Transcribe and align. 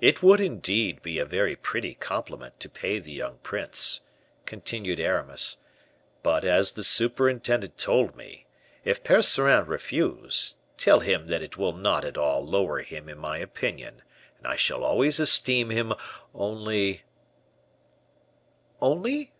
"It 0.00 0.22
would, 0.22 0.40
indeed, 0.40 1.02
be 1.02 1.18
a 1.18 1.26
very 1.26 1.54
pretty 1.54 1.96
compliment 1.96 2.58
to 2.60 2.68
pay 2.70 2.98
the 2.98 3.12
young 3.12 3.36
prince," 3.42 4.00
continued 4.46 4.98
Aramis; 4.98 5.58
"but 6.22 6.46
as 6.46 6.72
the 6.72 6.82
surintendant 6.82 7.76
told 7.76 8.16
me, 8.16 8.46
'if 8.84 9.04
Percerin 9.04 9.66
refuse, 9.66 10.56
tell 10.78 11.00
him 11.00 11.26
that 11.26 11.42
it 11.42 11.58
will 11.58 11.74
not 11.74 12.06
at 12.06 12.16
all 12.16 12.42
lower 12.42 12.80
him 12.80 13.06
in 13.06 13.18
my 13.18 13.36
opinion, 13.36 14.00
and 14.38 14.46
I 14.46 14.56
shall 14.56 14.82
always 14.82 15.20
esteem 15.20 15.68
him, 15.68 15.92
only'" 16.32 17.02
"'Only? 18.80 19.30